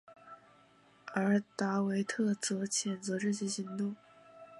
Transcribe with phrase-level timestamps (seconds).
[1.13, 3.95] 而达维特则谴责这些行动。